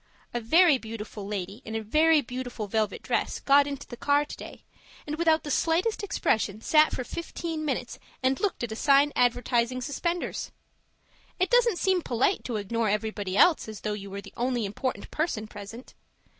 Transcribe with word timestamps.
A 0.33 0.41
very 0.41 0.79
beautiful 0.79 1.27
lady 1.27 1.61
in 1.63 1.75
a 1.75 1.83
very 1.83 2.21
beautiful 2.21 2.65
velvet 2.65 3.03
dress 3.03 3.39
got 3.39 3.67
into 3.67 3.85
the 3.87 3.95
car 3.95 4.25
today, 4.25 4.63
and 5.05 5.15
without 5.15 5.43
the 5.43 5.51
slightest 5.51 6.01
expression 6.01 6.59
sat 6.59 6.91
for 6.91 7.03
fifteen 7.03 7.63
minutes 7.63 7.99
and 8.23 8.39
looked 8.39 8.63
at 8.63 8.71
a 8.71 8.75
sign 8.75 9.13
advertising 9.15 9.79
suspenders. 9.79 10.51
It 11.37 11.51
doesn't 11.51 11.77
seem 11.77 12.01
polite 12.01 12.43
to 12.45 12.55
ignore 12.57 12.89
everybody 12.89 13.37
else 13.37 13.67
as 13.67 13.81
though 13.81 13.93
you 13.93 14.09
were 14.09 14.21
the 14.21 14.33
only 14.35 14.65
important 14.65 15.11
person 15.11 15.45
present. 15.45 15.93